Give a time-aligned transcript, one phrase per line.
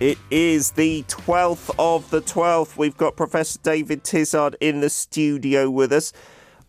[0.00, 2.76] It is the 12th of the 12th.
[2.76, 6.12] We've got Professor David Tizard in the studio with us.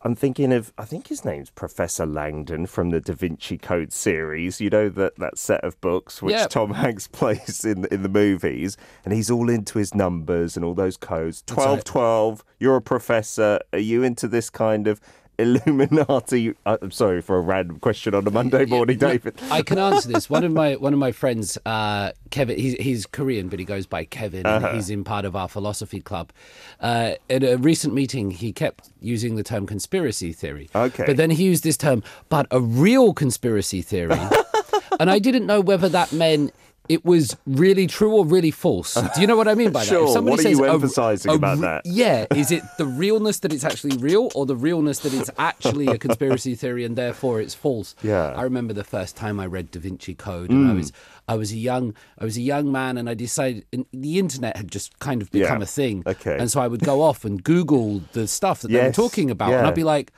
[0.01, 4.59] I'm thinking of, I think his name's Professor Langdon from the Da Vinci Code series.
[4.59, 6.49] You know that that set of books which Yep.
[6.49, 10.73] Tom Hanks plays in in the movies, and he's all into his numbers and all
[10.73, 11.43] those codes.
[11.45, 12.43] Twelve, twelve.
[12.59, 13.59] You're a professor.
[13.73, 14.99] Are you into this kind of
[15.39, 16.53] Illuminati?
[16.65, 19.39] uh, I'm sorry for a random question on a Monday morning, David.
[19.49, 20.29] I can answer this.
[20.29, 23.85] One of my one of my friends, uh, Kevin, he's, he's Korean, but he goes
[23.85, 24.45] by Kevin.
[24.45, 24.73] Uh-huh.
[24.73, 26.31] He's in part of our philosophy club.
[26.79, 30.69] Uh, at a recent meeting, he kept using the term conspiracy theory.
[30.75, 31.05] Okay.
[31.05, 34.19] But then he used this term, but a real conspiracy theory.
[34.99, 36.53] and I didn't know whether that meant.
[36.89, 38.95] It was really true or really false.
[38.95, 39.89] Do you know what I mean by that?
[39.89, 40.21] Sure.
[40.21, 41.85] What are you emphasising about that?
[41.85, 42.25] Yeah.
[42.35, 45.97] Is it the realness that it's actually real or the realness that it's actually a
[45.97, 47.95] conspiracy theory and therefore it's false?
[48.01, 48.33] Yeah.
[48.35, 50.95] I remember the first time I read Da Vinci Code, and I was mm.
[51.27, 54.57] I was a young I was a young man, and I decided and the internet
[54.57, 55.63] had just kind of become Yeah.
[55.63, 56.03] a thing.
[56.07, 56.37] Okay.
[56.39, 59.53] And so I would go off and Google the stuff that they were talking about,
[59.53, 60.11] and I'd be like.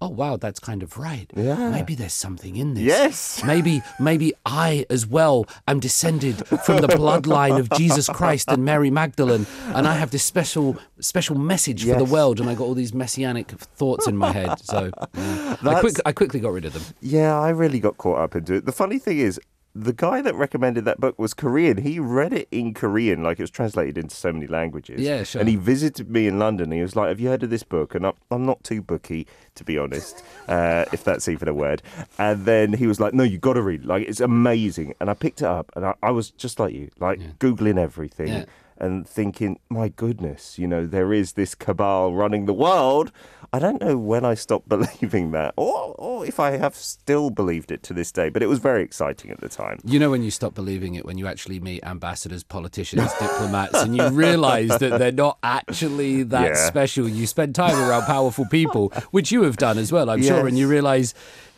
[0.00, 1.30] Oh wow, that's kind of right.
[1.34, 1.70] Yeah.
[1.70, 2.84] Maybe there's something in this.
[2.84, 3.42] Yes.
[3.44, 8.90] Maybe maybe I as well am descended from the bloodline of Jesus Christ and Mary
[8.90, 12.74] Magdalene, and I have this special special message for the world, and I got all
[12.74, 14.60] these messianic thoughts in my head.
[14.60, 15.56] So yeah.
[15.62, 16.82] I, quick, I quickly got rid of them.
[17.00, 18.66] Yeah, I really got caught up into it.
[18.66, 19.40] The funny thing is,
[19.78, 21.76] the guy that recommended that book was Korean.
[21.78, 25.00] He read it in Korean, like it was translated into so many languages.
[25.00, 25.40] Yeah, sure.
[25.40, 26.64] And he visited me in London.
[26.66, 28.80] And he was like, "Have you heard of this book?" And I'm, I'm not too
[28.80, 31.82] booky, to be honest, uh, if that's even a word.
[32.18, 33.82] And then he was like, "No, you got to read.
[33.82, 33.86] it.
[33.86, 36.90] Like it's amazing." And I picked it up, and I, I was just like you,
[36.98, 38.28] like googling everything.
[38.28, 38.44] Yeah.
[38.78, 43.10] And thinking, my goodness, you know, there is this cabal running the world.
[43.52, 47.70] I don't know when I stopped believing that, or, or if I have still believed
[47.70, 49.78] it to this day, but it was very exciting at the time.
[49.84, 53.96] You know when you stop believing it when you actually meet ambassadors, politicians, diplomats, and
[53.96, 56.68] you realise that they're not actually that Yeah.
[56.68, 57.08] special.
[57.08, 60.58] You spend time around powerful people, which you have done as well, I'm sure, and
[60.58, 61.14] you Yes.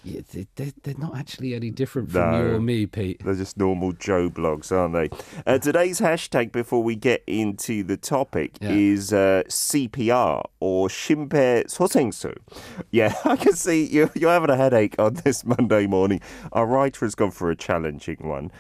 [0.09, 3.23] Realise yeah, they- they're, they're not actually any different from you or me, Pete.
[3.25, 5.17] They're just normal Joe blogs, aren't they?
[5.47, 8.71] Uh, today's hashtag, before we get into the topic, Yeah.
[8.71, 12.35] is uh, CPR or Shimpe Sosengsu.
[12.91, 16.21] Yeah, I can see you, you're having a headache on this Monday morning.
[16.53, 18.51] Our writer has gone for a challenging one.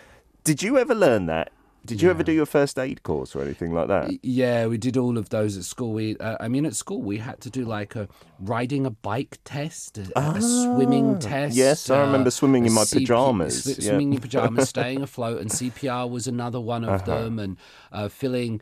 [0.44, 1.52] Did you ever learn that?
[1.88, 4.10] Did you ever do your first aid course or anything like that?
[4.22, 5.92] Yeah, we did all of those at school.
[5.92, 9.38] We, uh, I mean, at school we had to do like a riding a bike
[9.44, 11.54] test, a, a swimming test.
[11.54, 11.58] Ah.
[11.58, 13.88] Yes, I remember swimming in my CP pyjamas, swi- yeah.
[13.90, 17.04] Swimming in pajamas, staying afloat, and CPR was another one of Uh-huh.
[17.06, 17.38] them.
[17.38, 17.56] And
[17.90, 18.60] uh, filling,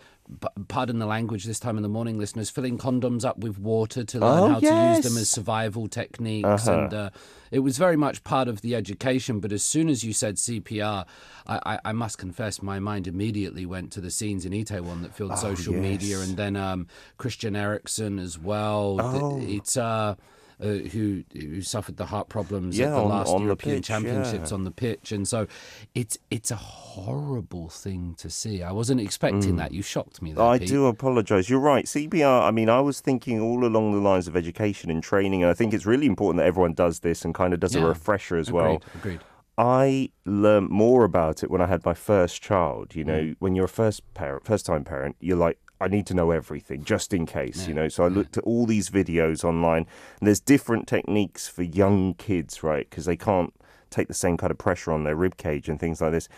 [0.68, 4.18] pardon the language this time in the morning, listeners, filling condoms up with water to
[4.20, 5.12] learn Oh, how to use them.
[5.12, 5.20] Uh-huh.
[5.20, 6.66] as survival techniques.
[6.66, 7.10] And uh,
[7.50, 9.40] it was very much part of the education.
[9.40, 11.06] But as soon as you said CPR,
[11.46, 15.14] I, I, I must confess, my mind immediately went to the scenes in Itaewon that
[15.14, 16.86] filled social media, Oh, and then um,
[17.18, 18.98] Christian Eriksen as well.
[19.00, 19.40] Oh.
[19.40, 20.16] It's uh,
[20.60, 23.76] uh, who who suffered the heart problems Yeah, at the on- last on the European
[23.76, 24.54] pitch, Championships yeah.
[24.54, 25.46] on the pitch, and so
[25.94, 28.62] it's it's a horrible thing to see.
[28.62, 29.72] I wasn't expecting that.
[29.72, 30.32] You shocked me.
[30.32, 30.48] There, Mm.
[30.50, 30.68] I Pete.
[30.68, 31.48] do apologise.
[31.50, 31.84] You're right.
[31.86, 35.50] CPR, I mean, I was thinking all along the lines of education and training, and
[35.50, 38.36] I think it's really important that everyone does this and kind of does a refresher
[38.36, 38.76] as well.
[38.76, 38.94] Agreed.
[38.94, 39.20] Agreed.
[39.58, 42.94] I learned more about it when I had my first child.
[42.94, 43.36] You know, Mm.
[43.38, 46.84] when you're a first parent, first time parent, you're like, I need to know everything
[46.84, 47.88] just in case, you know.
[47.88, 49.86] So I looked at all these videos online,
[50.20, 52.88] and there's different techniques for young kids, right?
[52.88, 53.52] Because they can't
[53.90, 56.28] take the same kind of pressure on their rib cage and things like this.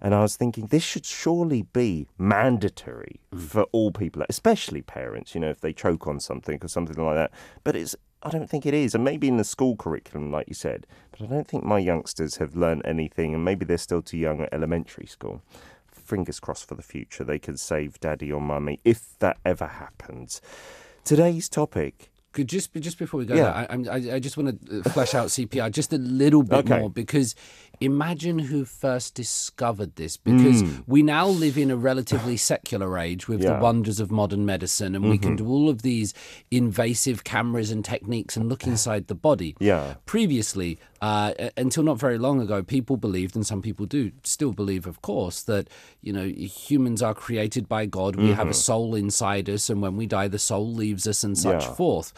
[0.00, 3.40] And I was thinking, this should surely be mandatory mm.
[3.40, 7.16] for all people, especially parents, you know, if they choke on something or something like
[7.16, 7.32] that.
[7.64, 8.94] But it's, I don't think it is.
[8.94, 12.36] And maybe in the school curriculum, like you said, but I don't think my youngsters
[12.36, 13.34] have learned anything.
[13.34, 15.42] And maybe they're still too young at elementary school.
[16.08, 17.22] Fingers crossed for the future.
[17.22, 20.40] They can save daddy or mummy if that ever happens.
[21.04, 22.10] Today's topic.
[22.32, 23.66] Could just be- just before we go Yeah.
[23.76, 26.60] there, I, I, I just want to uh, flesh out CPR just a little bit
[26.60, 26.78] Okay.
[26.78, 27.34] more because
[27.80, 30.16] imagine who first discovered this.
[30.16, 33.50] Because we now live in a relatively secular age with Yeah.
[33.50, 33.58] Mm-hmm.
[33.58, 36.14] the wonders of modern medicine, and we can do all of these
[36.50, 39.56] invasive cameras and techniques and look inside the body.
[39.58, 39.94] Yeah.
[40.06, 44.86] Previously, uh, until not very long ago, people believed, and some people do still believe,
[44.86, 45.68] of course, that
[46.02, 48.16] you know humans are created by God.
[48.16, 48.32] We mm-hmm.
[48.34, 48.56] have a mm-hmm.
[48.56, 51.74] soul inside us, and when we die, the soul leaves us, and such yeah.
[51.74, 52.12] forth.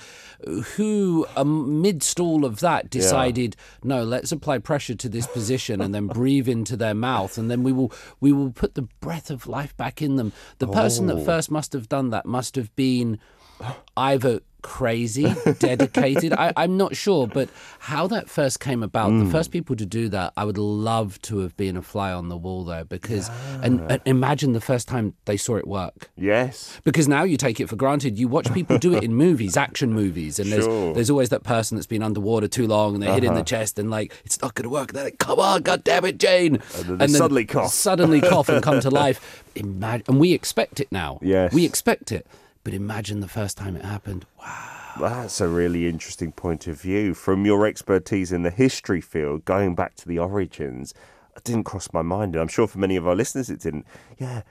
[0.76, 3.96] Who, amidst all of that, decided, yeah.
[3.96, 5.49] no, let's apply pressure to this position,
[5.80, 9.30] and then breathe into their mouth, and then we will we will put the breath
[9.30, 10.32] of life back in them.
[10.58, 11.16] The person oh.
[11.16, 13.18] that first must have done that must have been
[13.96, 16.32] either crazy, dedicated.
[16.32, 17.48] I, am not sure, but
[17.78, 19.20] how that first came about, mm.
[19.20, 19.30] the hmm.
[19.30, 22.36] first people to do that, I would love to have been a fly on the
[22.36, 23.60] wall there because, yeah.
[23.62, 26.10] and, and, imagine the first time they saw it work.
[26.16, 26.80] Yes.
[26.84, 28.18] Because now you take it for granted.
[28.18, 30.94] You watch people do it in movies, action movies, and there's sure.
[30.94, 33.16] there's always that person that's been underwater too long and they're uh-huh.
[33.16, 33.44] hit in the uh-huh.
[33.44, 34.90] chest and like it's not going to work.
[34.90, 37.72] And They're like, come on, god damn it, Jane, and then, and then suddenly cough,
[37.72, 39.44] suddenly cough and come to life.
[39.54, 41.18] Imagine, and we expect it now.
[41.22, 42.26] Yes, we expect it.
[42.62, 44.26] But imagine the first time it happened.
[44.38, 44.66] Wow.
[44.98, 47.14] That's a really interesting point of view.
[47.14, 50.92] From your expertise in the history field, going back to the origins,
[51.36, 52.34] it didn't cross my mind.
[52.34, 53.86] And I'm sure for many of our listeners it didn't.
[54.18, 54.42] Yeah,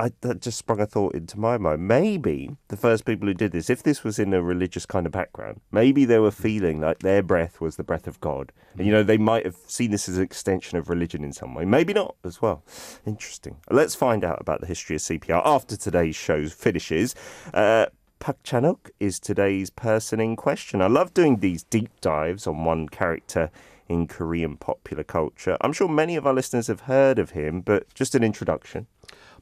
[0.00, 1.86] I, that just sprung a thought into my mind.
[1.88, 5.12] Maybe the first people who did this, if this was in a religious kind of
[5.12, 8.52] background, maybe they were feeling like their breath was the breath of God.
[8.76, 11.52] And, you know, they might have seen this as an extension of religion in some
[11.52, 11.64] way.
[11.64, 12.62] Maybe not as well.
[13.06, 13.56] Interesting.
[13.70, 17.16] Let's find out about the history of CPR after today's show finishes.
[17.52, 17.86] Uh,
[18.20, 20.80] Park Chan-wook is today's person in question.
[20.80, 23.50] I love doing these deep dives on one character
[23.88, 25.56] in Korean popular culture.
[25.60, 28.86] I'm sure many of our listeners have heard of him, but just an introduction.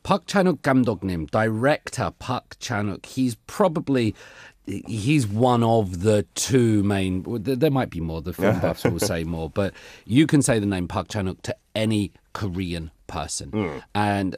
[0.03, 4.15] Park Chan-wook Gamdognim, director Park Chan-wook, he's probably
[4.67, 7.25] he's one of the two main.
[7.43, 8.21] There might be more.
[8.21, 9.73] The film buffs will say more, but
[10.05, 13.83] you can say the name Park Chan-wook to any Korean person, mm.
[13.95, 14.37] and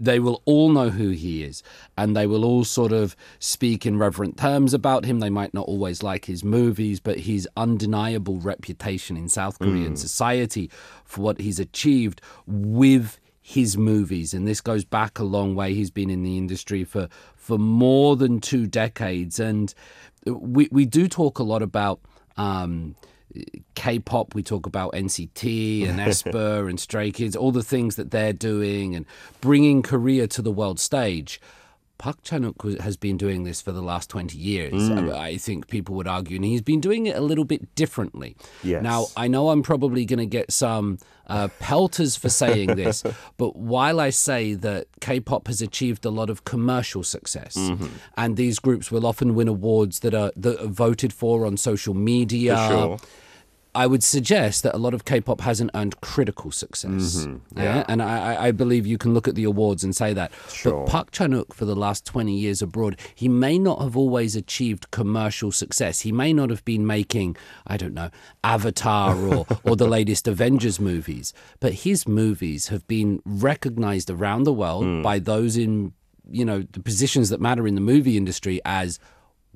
[0.00, 1.62] they will all know who he is
[1.98, 5.20] and they will all sort of speak in reverent terms about him.
[5.20, 9.98] They might not always like his movies, but his undeniable reputation in South Korean mm.
[9.98, 10.70] society
[11.04, 15.74] for what he's achieved with his movies, and this goes back a long way.
[15.74, 19.74] He's been in the industry for for more than two decades, and
[20.24, 22.00] we we do talk a lot about.
[22.36, 22.94] Um,
[23.76, 28.32] K-pop, we talk about NCT and aespa and Stray Kids, all the things that they're
[28.32, 29.06] doing and
[29.40, 31.40] bringing Korea to the world stage.
[32.00, 34.72] Park Chan-wook has been doing this for the last 20 years.
[34.72, 35.14] Mm.
[35.14, 38.38] I think people would argue, and he's been doing it a little bit differently.
[38.64, 38.82] Yes.
[38.82, 43.02] Now, I know I'm probably going to get some uh, pelters for saying this,
[43.36, 47.88] but while I say that K-pop has achieved a lot of commercial success, mm-hmm.
[48.16, 51.92] and these groups will often win awards that are that are voted for on social
[51.92, 52.56] media.
[52.56, 52.98] For sure
[53.74, 56.90] I would suggest that a lot of K-pop hasn't earned critical success.
[56.90, 57.58] Mm-hmm.
[57.58, 57.64] Yeah.
[57.76, 57.84] yeah.
[57.88, 60.32] and I, I, believe you can look at the awards and say that.
[60.48, 60.84] Sure.
[60.84, 64.90] But Park Chan-wook, for the last twenty years abroad, he may not have always achieved
[64.90, 66.00] commercial success.
[66.00, 67.36] He may not have been making,
[67.66, 68.10] I don't know,
[68.42, 74.52] Avatar or or the latest Avengers movies, but his movies have been recognized around the
[74.52, 75.02] world mm.
[75.02, 75.92] by those in
[76.30, 78.98] you know the positions that matter in the movie industry as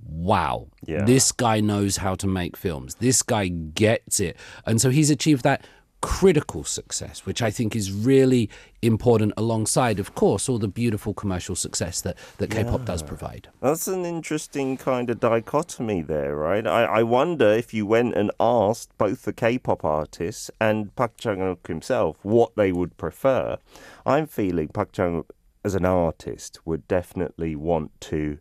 [0.06, 1.04] wow, yeah.
[1.04, 2.96] this guy knows how to make films.
[2.96, 4.36] This guy gets it.
[4.66, 5.64] And so he's achieved that
[6.04, 8.50] critical success, which I think is really
[8.82, 12.84] important alongside, of course, all the beautiful commercial success that, that K pop yeah.
[12.84, 13.48] does provide.
[13.62, 16.66] That's an interesting kind of dichotomy there, right?
[16.66, 21.16] I, I wonder if you went and asked both the K pop artists and Park
[21.16, 23.56] Chan himself what they would prefer.
[24.04, 25.24] I'm feeling Park Chan
[25.64, 28.38] as an artist would definitely want to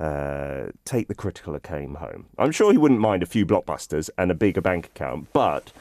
[0.00, 2.26] uh, take the critical acclaim home.
[2.38, 5.72] I'm sure he wouldn't mind a few blockbusters and a bigger bank account, but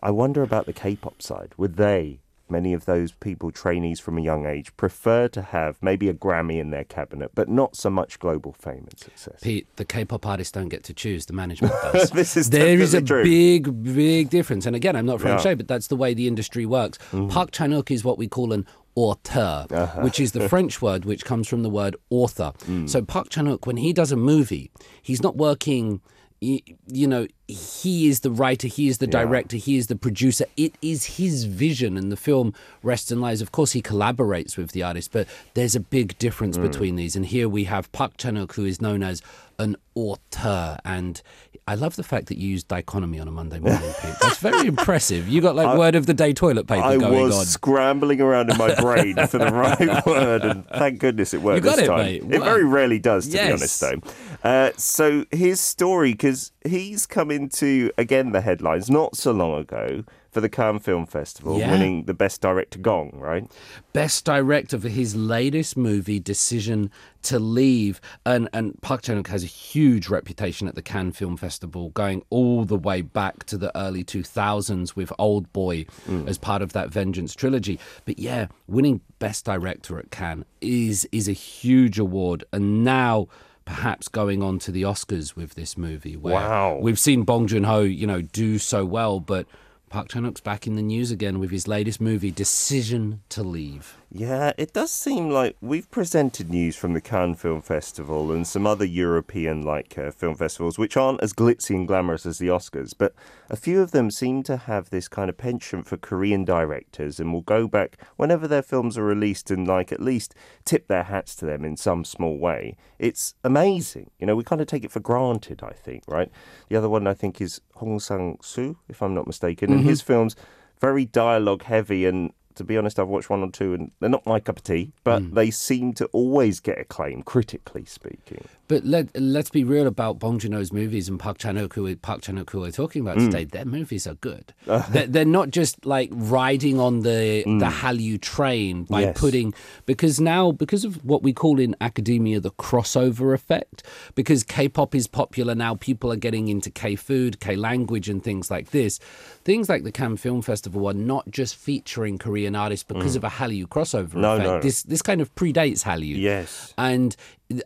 [0.00, 1.52] I wonder about the K-pop side.
[1.56, 6.10] Would they, many of those people, trainees from a young age, prefer to have maybe
[6.10, 9.40] a Grammy in their cabinet, but not so much global fame and success?
[9.40, 12.10] Pete, the K-pop artists don't get to choose; the management does.
[12.10, 13.24] this is there is a true.
[13.24, 14.66] big, big difference.
[14.66, 15.54] And again, I'm not from yeah.
[15.54, 16.98] but that's the way the industry works.
[17.12, 17.30] Mm.
[17.30, 18.66] Park Chan-wook is what we call an
[18.96, 20.00] auteur, uh-huh.
[20.02, 22.52] which is the French word which comes from the word author.
[22.66, 22.88] Mm.
[22.88, 24.70] So Park Chan Wook, when he does a movie,
[25.02, 26.00] he's not working.
[26.40, 29.62] You know, he is the writer, he is the director, yeah.
[29.62, 30.44] he is the producer.
[30.58, 33.40] It is his vision, and the film rests and lies.
[33.40, 36.62] Of course, he collaborates with the artist, but there's a big difference mm.
[36.62, 37.16] between these.
[37.16, 39.22] And here we have Park Chan Wook, who is known as
[39.58, 41.22] an auteur, and
[41.66, 44.14] I love the fact that you used dichotomy on a Monday morning, Pete.
[44.20, 45.28] That's very impressive.
[45.28, 47.44] You got like I, word of the day toilet paper I going was on.
[47.46, 51.62] scrambling around in my brain for the right word, and thank goodness it worked you
[51.62, 52.04] got this it, time.
[52.04, 52.22] Mate.
[52.22, 53.46] It very rarely does, to yes.
[53.46, 54.48] be honest, though.
[54.48, 60.04] Uh, so his story, because he's come into again the headlines not so long ago
[60.34, 61.70] for the Cannes Film Festival, Yeah.
[61.70, 63.48] winning the Best Director Gong, right?
[63.92, 66.90] Best director for his latest movie, Decision
[67.22, 68.00] to Leave.
[68.26, 72.22] And, and Park Chan wook has a huge reputation at the Cannes Film Festival, going
[72.30, 76.26] all the way back to the early 2000s with Old Boy hmm.
[76.26, 77.78] as part of that Vengeance trilogy.
[78.04, 82.44] But yeah, winning Best Director at Cannes is, is a huge award.
[82.52, 83.28] And now,
[83.64, 86.16] perhaps going on to the Oscars with this movie.
[86.16, 86.78] Where Wow.
[86.82, 89.46] We've seen Bong Joon Ho, you know, do so well, but
[89.88, 93.98] Park Chan wook's back in the news again with his latest movie, Decision to Leave.
[94.16, 98.64] Yeah, it does seem like we've presented news from the Cannes Film Festival and some
[98.64, 102.94] other European like uh, film festivals, which aren't as glitzy and glamorous as the Oscars,
[102.96, 103.12] but
[103.50, 107.32] a few of them seem to have this kind of penchant for Korean directors and
[107.32, 110.32] will go back whenever their films are released and like at least
[110.64, 112.76] tip their hats to them in some small way.
[113.00, 114.12] It's amazing.
[114.20, 116.30] You know, we kind of take it for granted, I think, right?
[116.68, 120.36] The other one I think is Hong Sang-soo, if I'm not mistaken, and his films
[120.80, 124.26] very dialogue heavy and to be honest, I've watched one or two, and they're not
[124.26, 128.44] my cup of tea, but they seem to always get acclaim, critically speaking.
[128.66, 131.94] But let let's be real about Bong Joon Ho's movies and Park Chan Wook, who
[131.96, 133.26] Park Chan Wook, who we're talking about Mm.
[133.30, 133.44] today.
[133.44, 134.54] Their movies are good.
[134.66, 139.06] they're, they're not just like riding on the the Hallyu train by Mm.
[139.06, 139.20] Yes.
[139.20, 139.54] putting
[139.86, 143.82] because now because of what we call in academia the crossover effect.
[144.14, 148.98] Because K-pop is popular now, people are getting into K-food, K-language, and things like this.
[149.44, 153.28] Things like the Cannes Film Festival are not just featuring Korean artists because of a
[153.28, 154.20] Hallyu crossover Mm.
[154.20, 154.48] No, effect.
[154.48, 154.60] no.
[154.60, 156.16] This this kind of predates Hallyu.
[156.16, 156.74] Yes.
[156.76, 157.16] And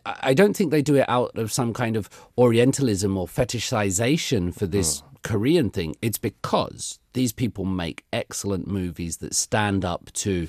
[0.05, 4.65] I don't think they do it out of some kind of Orientalism or fetishization for
[4.65, 5.95] this Korean thing.
[6.01, 10.47] It's because these people make excellent movies that stand up to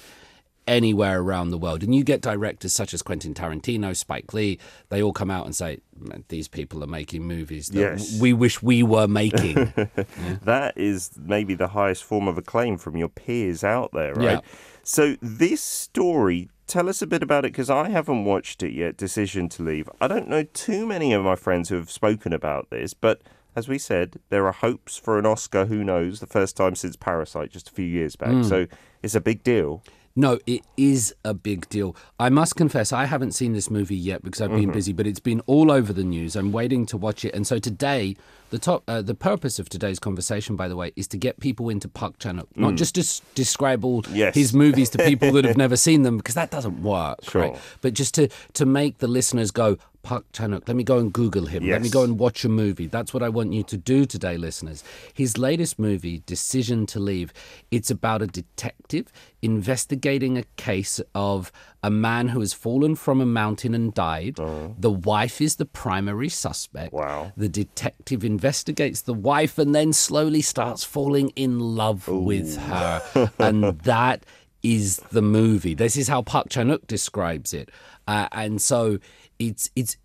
[0.70, 1.82] anywhere around the world.
[1.82, 4.58] And you get directors such as Quentin Tarantino, Spike Lee,
[4.88, 5.80] they all come out and say,
[6.28, 8.20] these people are making movies that Yes.
[8.20, 9.72] we wish we were making.
[10.44, 14.24] That is maybe the highest form of acclaim from your peers out there, right?
[14.24, 14.40] Yeah.
[14.82, 18.96] So, this story, tell us a bit about it because I haven't watched it yet,
[18.96, 19.88] Decision to Leave.
[20.00, 23.20] I don't know too many of my friends who have spoken about this, but
[23.56, 26.96] as we said, there are hopes for an Oscar, who knows, the first time since
[26.96, 28.30] Parasite just a few years back.
[28.30, 28.42] Hmm.
[28.44, 28.66] So,
[29.02, 29.82] it's a big deal.
[30.16, 31.94] No, it is a big deal.
[32.18, 34.72] I must confess, I haven't seen this movie yet because I've been Mm-hmm.
[34.72, 36.34] busy, but it's been all over the news.
[36.36, 38.16] I'm waiting to watch it, and so today,
[38.50, 41.68] the top, uh, the purpose of today's conversation, by the way, is to get people
[41.68, 44.16] into Park Chan-wook, not just to s- describe all Mm.
[44.16, 44.34] Yes.
[44.34, 47.42] his movies to people that have never seen them, because that doesn't work, Sure.
[47.42, 47.56] right?
[47.80, 49.78] But just to to make the listeners go.
[50.02, 51.66] Park Chan-wook, let me go and Google him.
[51.66, 52.86] Let me go and watch a movie.
[52.86, 54.82] That's what I want you to do today, listeners.
[55.12, 57.32] His latest movie, Decision to Leave,
[57.70, 61.52] it's about a detective investigating a case of
[61.82, 64.36] a man who has fallen from a mountain and died.
[64.36, 66.92] The wife is the primary suspect.
[66.92, 67.32] Wow.
[67.36, 73.30] The detective investigates the wife and then slowly starts falling in love with her.
[73.38, 74.24] and that
[74.62, 75.74] is the movie.
[75.74, 77.70] This is how Park Chan-wook describes it.
[78.06, 78.98] Uh, and so
[79.40, 79.96] it's it's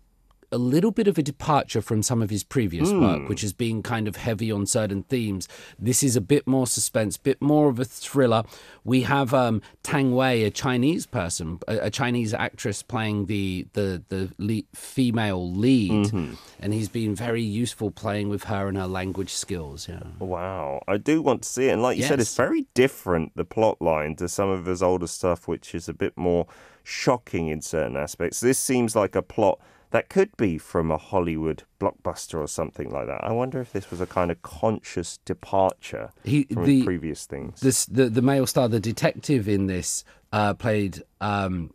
[0.52, 3.82] a little bit of a departure from some of his previous work, which has been
[3.82, 5.48] kind of heavy on certain themes.
[5.76, 8.44] This is a bit more suspense, bit more of a thriller.
[8.84, 14.04] We have um, Tang Wei, a Chinese person, a, a Chinese actress playing the the
[14.08, 16.12] the lead, female lead,
[16.60, 19.88] and he's been very useful playing with her and her language skills.
[19.88, 20.04] Yeah.
[20.20, 21.72] Wow, I do want to see it.
[21.72, 25.08] And like you said, it's very different, the plot line, to some of his older
[25.08, 26.46] stuff, which is a bit more
[26.86, 28.38] shocking in certain aspects.
[28.40, 29.58] This seems like a plot
[29.90, 33.24] that could be from a Hollywood blockbuster or something like that.
[33.24, 37.60] I wonder if this was a kind of conscious departure He- from the- previous things.
[37.60, 41.72] this the the male star, the detective in this, uh, played um,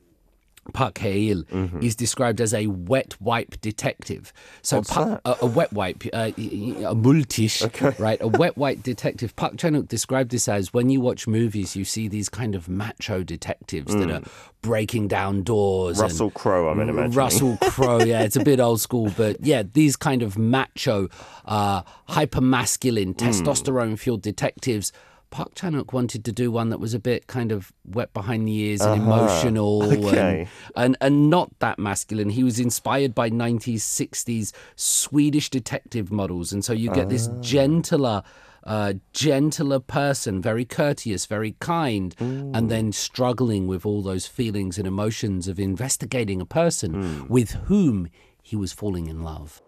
[0.73, 1.81] Park Hae-il, Mm-hmm.
[1.83, 4.31] is described as a wet wipe detective.
[4.61, 5.19] So What's Pa-?
[5.25, 7.61] A, a wet wipe, uh, a multish,
[7.99, 8.19] right?
[8.21, 9.35] A wet wipe detective.
[9.35, 13.23] Park Chan-wook described this as when you watch movies, you see these kind of macho
[13.23, 14.21] detectives that are
[14.61, 15.97] breaking down doors.
[15.97, 16.01] Mm.
[16.01, 17.11] Russell Crowe, I'm imagining.
[17.11, 21.09] Russell Crowe, yeah, it's a bit old school, but yeah, these kind of macho,
[21.45, 23.25] uh, hyper masculine, Hmm.
[23.27, 24.91] testosterone fueled detectives.
[25.31, 28.47] Park Chan Wook wanted to do one that was a bit kind of wet behind
[28.47, 29.95] the ears and emotional Uh-huh.
[30.09, 30.47] Okay.
[30.75, 32.29] and, and and not that masculine.
[32.29, 37.39] He was inspired by 90s, 60s Swedish detective models, and so you get this Ah.
[37.41, 38.23] gentler.
[38.63, 44.85] Uh, gentler person, very courteous, very kind, and then struggling with all those feelings and
[44.85, 47.27] emotions of investigating a person Hmm.
[47.27, 48.07] with whom
[48.43, 49.63] he was falling in love.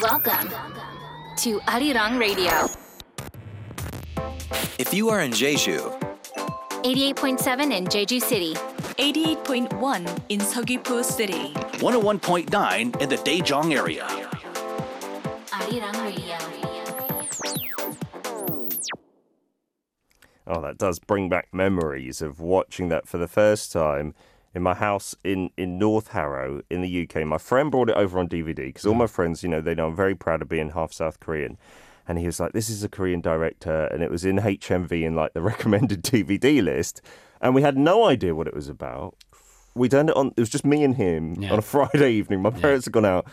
[0.00, 0.48] Welcome
[1.36, 2.66] to Arirang Radio,
[4.78, 6.00] if you are in Jeju,
[6.82, 14.06] 88.7 in Jeju City, 88.1 in Seogwipo City, 101.9 in the Daejeong area.
[20.46, 24.14] Oh, that does bring back memories of watching that for the first time
[24.54, 27.26] in my house in, in North Harrow in the UK.
[27.26, 29.88] My friend brought it over on DVD because all my friends, you know, they know
[29.88, 31.56] I'm very proud of being half South Korean.
[32.06, 33.84] And he was like, this is a Korean director.
[33.86, 37.00] And it was in HMV in like the recommended DVD list.
[37.40, 39.16] And we had no idea what it was about.
[39.74, 41.52] We turned it on, it was just me and him Yeah.
[41.52, 42.42] on a Friday evening.
[42.42, 43.26] My parents had gone out.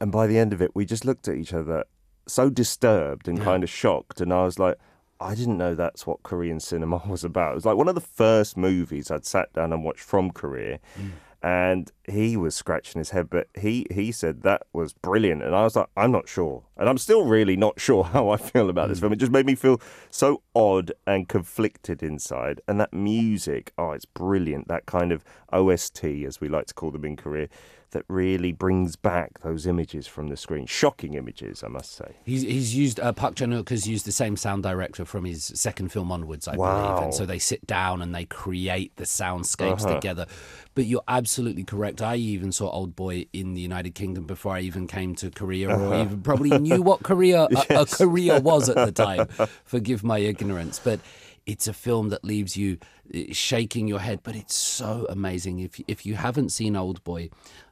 [0.00, 1.84] And by the end of it, we just looked at each other
[2.26, 4.20] so disturbed and kind of shocked.
[4.20, 4.76] And I was like,
[5.20, 7.52] I didn't know that's what Korean cinema was about.
[7.52, 10.78] It was like one of the first movies I'd sat down and watched from Korea.
[10.96, 11.10] Mm.
[11.40, 15.42] And he was scratching his head, but he, he said that was brilliant.
[15.42, 16.64] And I was like, I'm not sure.
[16.76, 19.02] And I'm still really not sure how I feel about this hmm.
[19.02, 19.12] film.
[19.12, 19.80] It just made me feel
[20.10, 22.60] so odd and conflicted inside.
[22.66, 24.68] And that music, oh, it's brilliant.
[24.68, 27.48] That kind of OST, as we like to call them in Korea,
[27.90, 30.66] that really brings back those images from the screen.
[30.66, 32.16] Shocking images, I must say.
[32.24, 35.44] He's, he's used uh, Park Chan Wook has used the same sound director from his
[35.54, 39.84] second film onwards, I believe, and so they sit down and they create the soundscapes
[39.84, 39.94] Uh-huh.
[39.94, 40.26] together.
[40.74, 42.02] But you're absolutely correct.
[42.02, 45.68] I even saw Old Boy in the United Kingdom before I even came to Korea,
[45.70, 46.02] or Uh-huh.
[46.02, 49.28] even probably knew what Korea a, a Korea was at the time.
[49.64, 51.00] Forgive my ignorance, but.
[51.48, 52.76] It's a film that leaves you
[53.14, 55.60] uh, shaking your head, but it's so amazing.
[55.60, 57.30] If if you haven't seen Old Boy,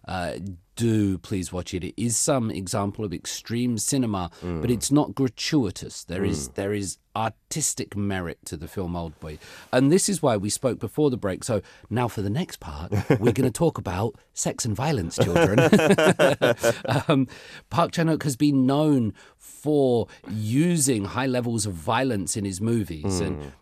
[0.08, 0.38] uh,
[0.76, 1.84] do please watch it.
[1.84, 6.04] It is some example of extreme cinema, but it's not gratuitous.
[6.04, 9.38] There is there is artistic merit to the film Old Boy,
[9.72, 11.44] and this is why we spoke before the break.
[11.44, 15.58] So now for the next part, we're going to talk about sex and violence, children.
[17.08, 17.26] um,
[17.68, 23.20] Park Chan Wook has been known for using high levels of violence in his movies,
[23.20, 23.52] and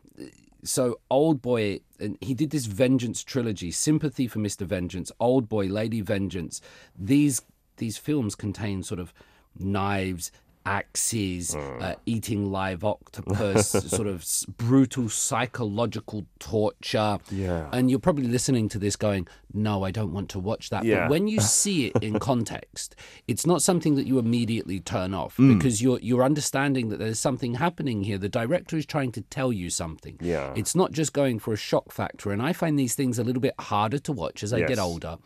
[0.64, 5.66] so Old Boy, and he did this Vengeance trilogy: Sympathy for Mister Vengeance, Old Boy,
[5.66, 6.60] Lady Vengeance.
[6.98, 7.42] These
[7.76, 9.12] these films contain sort of
[9.58, 10.32] knives,
[10.66, 17.18] axes, uh, eating live octopus, sort of s- brutal psychological torture.
[17.30, 17.68] Yeah.
[17.72, 20.84] And you're probably listening to this going, no, I don't want to watch that.
[20.84, 21.02] Yeah.
[21.02, 22.96] But when you see it in context,
[23.28, 27.54] it's not something that you immediately turn off because you're you're understanding that there's something
[27.54, 28.18] happening here.
[28.18, 30.16] The director is trying to tell you something.
[30.20, 30.52] Yeah.
[30.56, 32.30] It's not just going for a shock factor.
[32.32, 35.18] And I find these things a little bit harder to watch as I get older.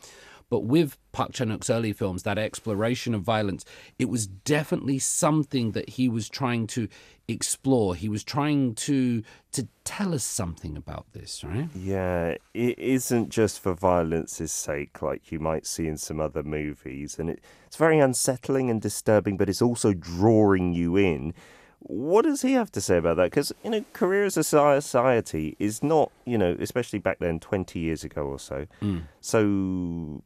[0.51, 3.65] But with Park Chan Wook's early films, that exploration of violence,
[3.99, 6.89] it was definitely something that he was trying to
[7.29, 7.95] explore.
[7.95, 11.69] He was trying to to tell us something about this, right?
[11.75, 17.19] Yeah, it isn't just for violence's sake, like you might see in some other movies,
[17.19, 21.35] and it, it's very unsettling and disturbing, but it's also drawing you in.
[21.81, 23.31] What does he have to say about that?
[23.31, 27.79] Because you know, Korea as a society is not, you know, especially back then, twenty
[27.79, 29.03] years ago or so, mm.
[29.21, 30.23] so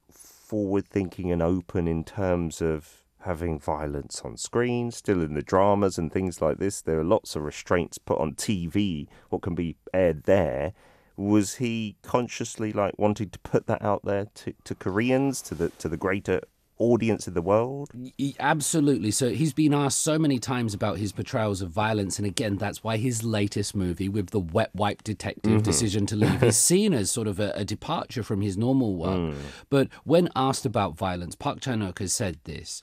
[0.52, 6.12] forward-thinking and open in terms of having violence on screen, still in the dramas and
[6.12, 6.82] things like this.
[6.82, 10.74] There are lots of restraints put on TV, what can be aired there.
[11.16, 15.70] Was he consciously like wanting to put that out there to, to Koreans, to the
[15.70, 16.42] to the greater
[16.83, 17.90] audience in the world?
[17.95, 19.11] Y- Absolutely.
[19.11, 22.83] So he's been asked so many times about his portrayals of violence, and again, that's
[22.83, 25.62] why his latest movie with the wet wipe detective mm-hmm.
[25.62, 29.18] decision to leave is seen as sort of a, a departure from his normal work.
[29.18, 29.37] Mm.
[29.71, 32.83] But when asked about violence, Park Chan Wook has said this,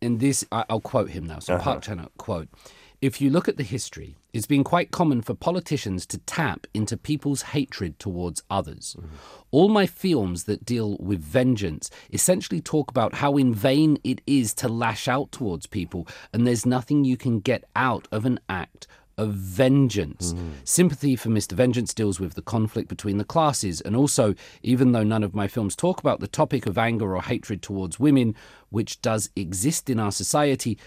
[0.00, 1.40] and this I, I'll quote him now.
[1.40, 1.64] So uh-huh.
[1.64, 2.48] Park Chan Wook quote.
[3.04, 6.96] If you look at the history, it's been quite common for politicians to tap into
[6.96, 8.96] people's hatred towards others.
[8.98, 9.16] Mm-hmm.
[9.50, 14.54] All my films that deal with vengeance essentially talk about how in vain it is
[14.54, 18.86] to lash out towards people, and there's nothing you can get out of an act
[19.18, 20.32] of vengeance.
[20.32, 20.50] Mm-hmm.
[20.64, 21.52] Sympathy for Mr.
[21.52, 25.46] Vengeance deals with the conflict between the classes, and also, even though none of my
[25.46, 28.34] films talk about the topic of anger or hatred towards women,
[28.70, 30.78] which does exist in our society,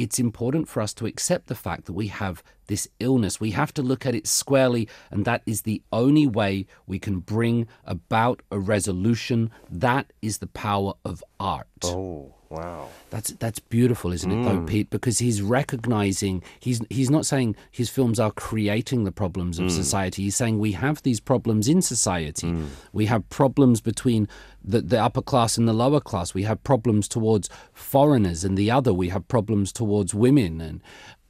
[0.00, 3.38] it's important for us to accept the fact that we have this illness.
[3.38, 7.18] We have to look at it squarely, and that is the only way we can
[7.18, 9.50] bring about a resolution.
[9.70, 11.66] That is the power of art.
[11.84, 12.88] Oh, wow.
[13.10, 14.66] That's that's beautiful, isn't it, though, mm.
[14.66, 14.90] Pete?
[14.90, 19.70] Because he's recognizing he's he's not saying his films are creating the problems of mm.
[19.70, 20.24] society.
[20.24, 22.48] He's saying we have these problems in society.
[22.48, 22.68] Mm.
[22.92, 24.28] We have problems between
[24.62, 26.34] the, the upper class and the lower class.
[26.34, 28.92] We have problems towards foreigners and the other.
[28.92, 30.80] We have problems towards women and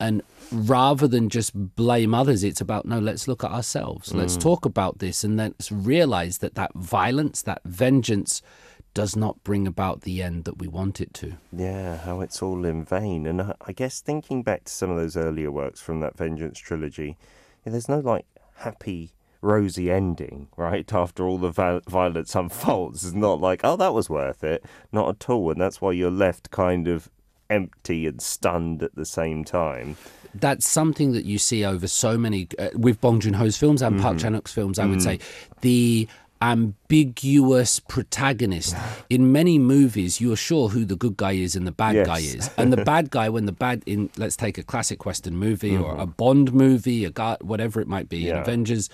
[0.01, 2.99] and rather than just blame others, it's about no.
[2.99, 4.15] Let's look at ourselves.
[4.15, 8.41] Let's talk about this and let's realize that that violence, that vengeance,
[9.01, 11.35] does not bring about the end that we want it to.
[11.53, 13.27] Yeah, how it's all in vain.
[13.27, 16.59] And I- I guess thinking back to some of those earlier works from that Vengeance
[16.59, 17.17] trilogy,
[17.65, 20.93] yeah, there's no like happy rosy ending, right?
[21.03, 24.65] After all the vi- violence unfolds, it's not like, oh, that was worth it.
[24.93, 25.51] Not at all.
[25.51, 27.09] And that's why you're left kind of
[27.49, 29.97] empty and stunned at the same time.
[30.35, 34.01] that's something that you see over so many uh, with Bong Joon Ho's films and
[34.01, 34.79] Park Chan Wook's films.
[34.79, 35.19] I would say
[35.63, 36.07] the
[36.43, 38.75] ambiguous protagonist
[39.11, 42.07] in many movies you're sure who the good guy is and the bad Yes.
[42.07, 45.37] guy is and the bad guy when the bad in let's take a classic western
[45.37, 46.11] movie or a mm-hmm.
[46.13, 48.41] bond movie a guy whatever it might be Yeah.
[48.41, 48.89] avengers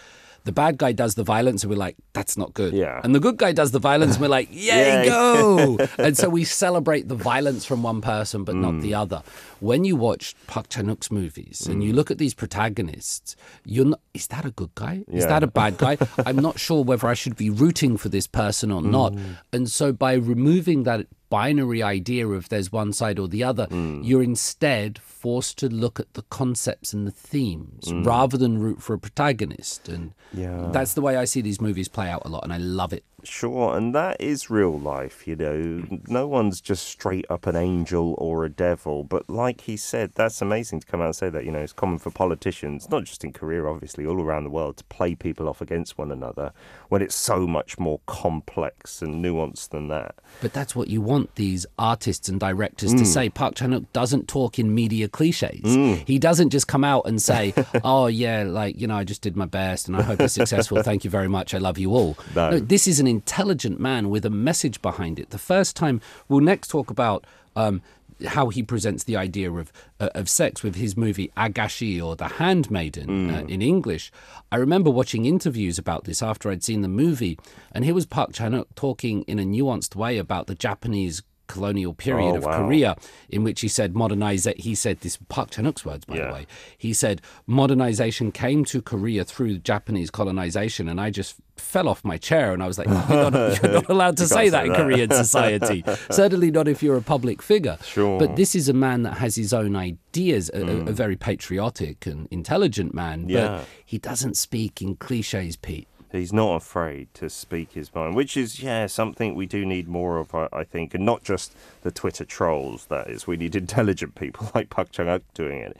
[0.46, 3.00] the bad guy does the violence and we're like that's not good Yeah.
[3.04, 5.09] and the good guy does the violence and we're like yay Yay.
[5.09, 9.00] go and so we celebrate the violence from one person but not the mm.
[9.02, 9.22] other.
[9.61, 11.96] When you watch Park Chan Wook's movies and you mm.
[11.96, 15.04] look at these protagonists, you're not, is that a good guy?
[15.09, 15.96] Is that a bad guy?
[16.26, 19.12] I'm not sure whether I should be rooting for this person or not.
[19.14, 19.38] Mm.
[19.52, 24.03] And so by removing that binary idea of there's one side or the other, hmm.
[24.03, 28.03] you're instead forced to look at the concepts and the themes hmm.
[28.03, 29.89] rather than root for a protagonist.
[29.89, 30.71] And Yeah.
[30.73, 33.05] that's the way I see these movies play out a lot, and I love it.
[33.27, 35.85] Sure, and that is real life, you know.
[36.07, 40.41] No one's just straight up an angel or a devil, but like he said, that's
[40.41, 43.25] amazing to come out and say that, you know, it's common for politicians, not just
[43.25, 46.53] in Korea, obviously, all around the world, to play people off against one another
[46.89, 50.15] when it's so much more complex and nuanced than that.
[50.41, 53.05] But that's what you want these artists and directors to hmm.
[53.05, 53.29] say.
[53.29, 55.75] Park Chan Wook doesn't talk in media cliches.
[55.75, 55.95] Hmm.
[56.07, 59.37] He doesn't just come out and say, "Oh yeah, like you know, I just did
[59.37, 60.83] my best, and I hope it's successful.
[60.83, 61.55] Thank you very much.
[61.55, 62.59] I love you all." No.
[62.59, 65.31] this is an intelligent man with a message behind it.
[65.31, 67.20] The first time we'll next talk about.
[67.55, 67.81] Um,
[68.26, 72.29] how he presents the idea of uh, of sex with his movie Agashi or The
[72.29, 74.11] Handmaiden uh, in English.
[74.50, 77.38] I remember watching interviews about this after I'd seen the movie,
[77.72, 81.94] and here was Park Chan Wook talking in a nuanced way about the Japanese colonial
[81.94, 82.59] period Oh, of wow.
[82.66, 82.96] Korea,
[83.28, 84.46] in which he said modernize.
[84.56, 86.26] He said this Park Chan Wook's words, by Yeah.
[86.28, 86.46] the way.
[86.76, 92.18] He said modernization came to Korea through Japanese colonization, and I just fell off my
[92.18, 93.32] chair and I was like, you're not,
[93.62, 94.74] you're not allowed to You say that say in.
[94.74, 95.82] Korean society.
[96.11, 97.78] Certainly not if you're a public figure.
[97.82, 98.18] Sure.
[98.18, 102.06] But this is a man that has his own ideas, a, a- a very patriotic
[102.06, 103.24] and intelligent man.
[103.26, 103.30] Mm.
[103.30, 103.48] Yeah.
[103.48, 105.88] But he doesn't speak in cliches, Pete.
[106.16, 110.18] He's not afraid to speak his mind, which is, yeah, something we do need more
[110.18, 113.26] of, I, think, and not just the Twitter trolls, that is.
[113.26, 115.76] We need intelligent people like Park Chan-wook doing it.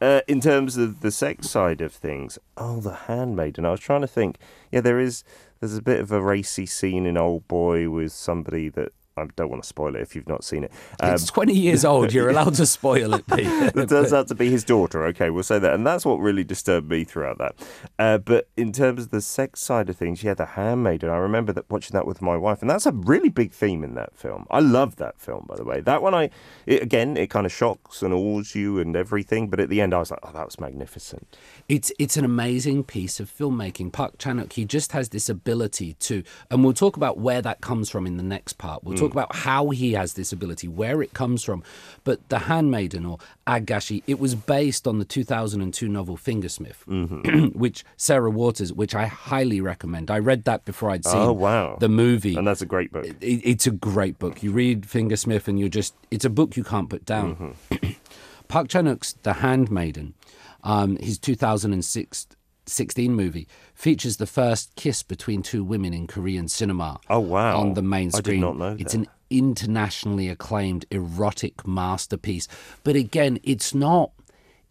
[0.00, 3.64] Uh, in terms of the sex side of things, oh, The Handmaiden.
[3.64, 4.38] I was trying to think,
[4.72, 5.24] yeah, there is,
[5.60, 9.48] there's a bit of a racy scene in Old Boy with somebody that, I don't
[9.48, 10.72] want to spoil it if you've not seen it.
[11.00, 12.12] Um, it's 20 years old.
[12.12, 15.04] You're allowed to spoil it, it turns out to be his daughter.
[15.06, 15.74] Okay, we'll say that.
[15.74, 17.54] And that's what really disturbed me throughout that.
[17.98, 21.52] Uh, but in terms of the sex side of things, yeah, The Handmaiden, I remember
[21.52, 22.60] that watching that with my wife.
[22.60, 24.46] And that's a really big theme in that film.
[24.50, 25.80] I love that film, by the way.
[25.80, 26.30] That one, I,
[26.66, 29.48] it, again, it kind of shocks and awes you and everything.
[29.48, 31.36] But at the end, I was like, oh, that was magnificent.
[31.68, 33.92] It's it's an amazing piece of filmmaking.
[33.92, 37.60] Park Chan Wook, he just has this ability to, and we'll talk about where that
[37.60, 38.82] comes from in the next part.
[38.84, 41.62] We'll talk about how he has this ability, where it comes from.
[42.04, 48.30] But The Handmaiden or Agashi, it was based on the 2002 novel Fingersmith, which Sarah
[48.30, 50.10] Waters, which I highly recommend.
[50.10, 51.76] I read that before I'd seen Oh, wow.
[51.80, 52.36] the movie.
[52.36, 53.04] And that's a great book.
[53.06, 54.42] It, it's a great book.
[54.42, 57.54] You read Fingersmith and you're just, it's a book you can't put down.
[58.48, 60.14] Park Chan Wook's The Handmaiden,
[60.62, 62.26] um, his 2006
[62.66, 66.98] 16 movie, features the first kiss between two women in Korean cinema.
[67.10, 67.58] Oh, wow.
[67.60, 69.00] On the main screen, I did not know It's that.
[69.00, 72.48] an internationally acclaimed erotic masterpiece.
[72.82, 74.10] But again, it's not.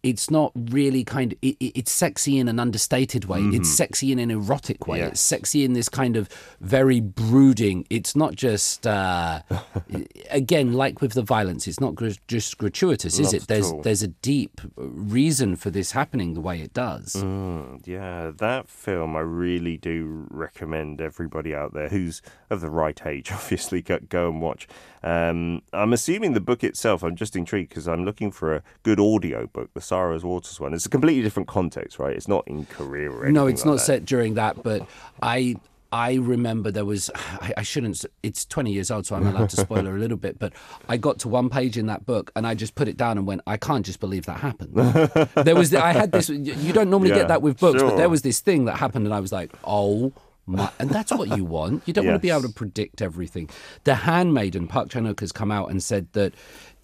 [0.04, 1.38] It's not really kind of.
[1.42, 3.40] It, it- it's sexy in an understated way.
[3.40, 4.98] It's sexy in an erotic way.
[4.98, 5.04] Mm-hmm.
[5.06, 5.12] Yes.
[5.12, 6.28] It's sexy in this kind of
[6.60, 7.84] very brooding.
[7.90, 8.86] It's not just.
[8.86, 9.40] Uh,
[10.30, 13.48] again, like with the violence, it's not gr- just gratuitous, is Not it?
[13.48, 13.82] There's all.
[13.82, 17.14] there's a deep reason for this happening the way it does.
[17.14, 23.00] Mm, yeah, that film I really do recommend everybody out there who's of the right
[23.06, 24.68] age, obviously, go, go and watch.
[25.04, 28.98] Um, I'm assuming the book itself, I'm just intrigued because I'm looking for a good
[28.98, 30.72] audio book, the Sarah's Waters one.
[30.72, 32.16] It's a completely different context, right?
[32.16, 33.84] It's not in Korea or anything No, it's like not that.
[33.84, 34.88] set during that, but
[35.22, 35.56] I
[35.92, 39.56] I remember there was I, I shouldn't it's 20 years old so I'm allowed to
[39.58, 40.54] spoil her a little bit, but
[40.88, 43.26] I got to one page in that book and I just put it down and
[43.26, 44.74] went I can't just believe that happened.
[45.34, 48.08] there was I had this you don't normally Yeah, get that with books, but there
[48.08, 50.12] was this thing that happened and I was like, "Oh
[50.46, 51.82] my, and that's what you want.
[51.86, 53.48] You don't want to be able to predict everything.
[53.84, 56.34] The Handmaiden, Park Chan Wook has come out and said that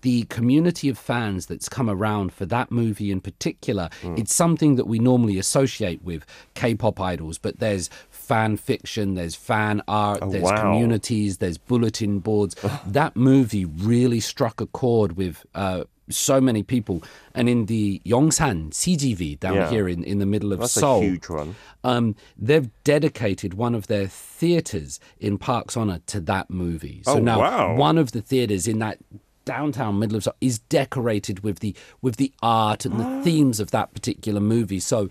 [0.03, 4.15] the community of fans that's come around for that movie in particular, Hmm.
[4.17, 9.83] it's something that we normally associate with K-pop idols, but there's fan fiction, there's fan
[9.87, 10.63] art, there's Oh, wow.
[10.63, 12.57] communities, there's bulletin boards.
[12.87, 17.03] that movie really struck a chord with uh, so many people.
[17.35, 19.71] And in the Yongsan CGV down Yeah.
[19.71, 21.55] here in, in the middle of That's Seoul, a huge one.
[21.85, 27.03] um, they've dedicated one of their theaters in Park's honor to that movie.
[27.05, 27.77] So Oh, now wow.
[27.77, 28.99] one of the theaters in that
[29.45, 33.71] downtown middle of Seoul is decorated with the with the art and the themes of
[33.71, 34.81] that particular movie.
[34.81, 35.09] So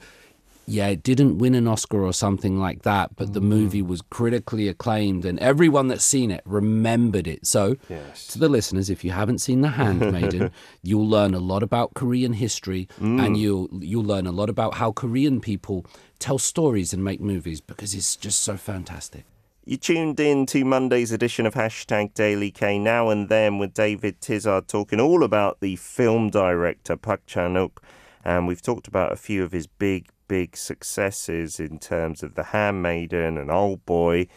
[0.70, 3.46] yeah, it didn't win an Oscar or something like that, but the mm.
[3.46, 7.46] movie was critically acclaimed and everyone that's seen it remembered it.
[7.46, 8.28] So, Yes.
[8.28, 10.52] to the listeners, if you haven't seen The Handmaiden,
[10.84, 13.24] you'll learn a lot about Korean history mm.
[13.24, 15.86] and you'll you'll learn a lot about how Korean people
[16.20, 19.26] tell stories and make movies because it's just so fantastic.
[19.66, 24.20] You tuned in to Monday's edition of Hashtag Daily K now and then with David
[24.20, 27.78] Tizard talking all about the film director Park Chan-wook.
[28.26, 32.44] And we've talked about a few of his big, big successes in terms of The
[32.44, 34.28] Handmaiden and Old Boy.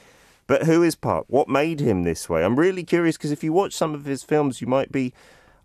[0.49, 1.27] But who is Park?
[1.29, 2.43] What made him this way?
[2.43, 5.13] I'm really curious because if you watch some of his films, you might be,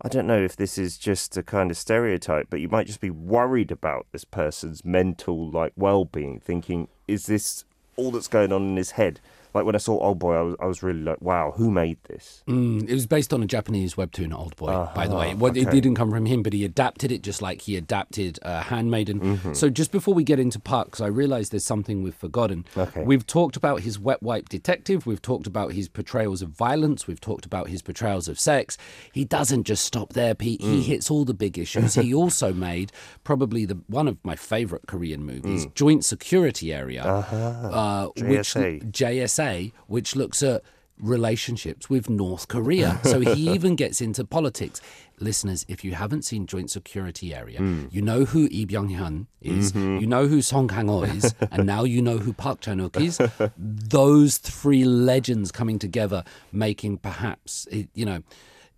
[0.00, 3.00] I don't know if this is just a kind of stereotype, but you might just
[3.00, 7.64] be worried about this person's mental like well-being, thinking, is this
[7.96, 9.18] all that's going on in his head?
[9.58, 11.98] Like when I saw Old Boy, I was, I was really like, wow, who made
[12.04, 12.44] this?
[12.46, 15.34] Mm, it was based on a Japanese webtoon, Old Boy, by the way.
[15.34, 18.60] Well, It didn't come from him, but he adapted it just like he adapted uh,
[18.62, 19.18] Handmaiden.
[19.20, 19.54] Mm-hmm.
[19.54, 22.64] So just before we get into Park, because I realised there's something we've forgotten.
[22.76, 23.02] Okay.
[23.02, 25.06] We've talked about his wet wipe detective.
[25.06, 27.08] We've talked about his portrayals of violence.
[27.08, 28.78] We've talked about his portrayals of sex.
[29.12, 30.60] He doesn't just stop there, Pete.
[30.60, 30.74] Mm.
[30.74, 31.94] He hits all the big issues.
[31.96, 32.92] he also made
[33.24, 35.74] probably the one of my favourite Korean movies, Mm.
[35.74, 39.47] Joint Security Area, uh, which JSA.
[39.48, 40.62] JSA, which looks at
[40.98, 42.98] relationships with North Korea.
[43.04, 44.80] So he even gets into politics.
[45.20, 47.86] Listeners, if you haven't seen Joint Security Area, hmm.
[47.90, 49.98] you know who Lee Byung-hun is, mm-hmm.
[49.98, 53.20] you know who Song Kang-ho is, and now you know who Park Chan-wook is.
[53.56, 58.22] Those three legends coming together, making perhaps, you know,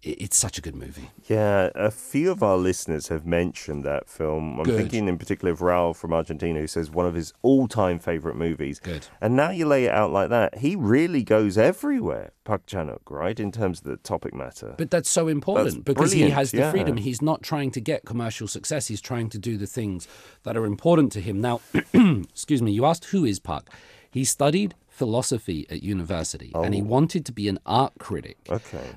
[0.03, 1.11] it's such a good movie.
[1.29, 4.59] Yeah, a few of our listeners have mentioned that film.
[4.59, 4.77] I'm Good.
[4.79, 8.81] thinking in particular of Raul from Argentina, who says one of his all-time favorite movies.
[8.81, 9.07] Good.
[9.21, 13.39] And now you lay it out like that, he really goes everywhere, Park Chan-wook, right,
[13.39, 14.75] in terms of the topic matter.
[14.79, 16.71] But that's so important That's because he has the yeah.
[16.71, 16.97] freedom.
[16.97, 18.87] He's not trying to get commercial success.
[18.87, 20.09] He's trying to do the things
[20.45, 21.41] that are important to him.
[21.43, 21.61] Now,
[21.93, 23.69] excuse me, you asked who is Park.
[24.11, 26.63] He studied philosophy at university oh.
[26.63, 26.77] and Oh.
[26.77, 28.39] he wanted to be an art critic.
[28.49, 28.93] okay.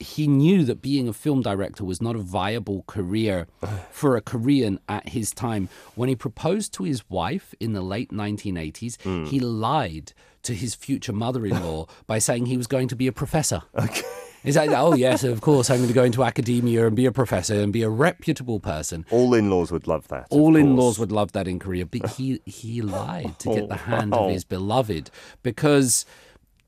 [0.00, 3.46] He knew that being a film director was not a viable career
[3.90, 5.68] for a Korean at his time.
[5.96, 9.24] When he proposed to his wife in the late 1980s, Hmm.
[9.24, 10.12] he lied
[10.44, 13.62] to his future mother in law by saying he was going to be a professor.
[13.74, 14.02] Okay.
[14.44, 17.12] Is that, oh, yes, of course, I'm going to go into academia and be a
[17.12, 19.04] professor and be a reputable person.
[19.10, 20.28] All in-laws would love that.
[20.30, 23.74] All in laws would love that in Korea, but he, he lied to get the
[23.76, 24.26] hand wow.
[24.26, 25.10] of his beloved
[25.42, 26.06] because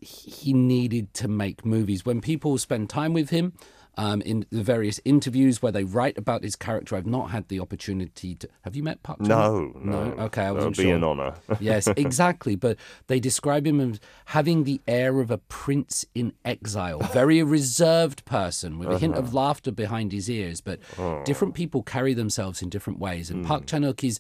[0.01, 2.05] he needed to make movies.
[2.05, 3.53] When people spend time with him,
[3.97, 7.59] um, in the various interviews where they write about his character, I've not had the
[7.61, 8.49] opportunity to.
[8.63, 9.19] Have you met Park?
[9.19, 9.75] Chan-wook?
[9.85, 10.23] No, no.
[10.25, 11.35] Okay, I That wasn't would be an honour.
[11.61, 12.55] yes, exactly.
[12.55, 18.25] But they describe him as having the air of a prince in exile, very reserved
[18.25, 19.23] person with a hint Uh-huh.
[19.25, 20.61] of laughter behind his ears.
[20.61, 21.23] But Oh.
[21.25, 23.49] different people carry themselves in different ways, and Hmm.
[23.49, 24.19] Park Chan Wook is